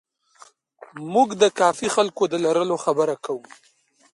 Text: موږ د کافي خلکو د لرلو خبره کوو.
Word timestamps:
موږ 1.13 1.29
د 1.41 1.43
کافي 1.59 1.87
خلکو 1.95 2.23
د 2.29 2.33
لرلو 2.45 2.75
خبره 2.85 3.15
کوو. 3.25 3.45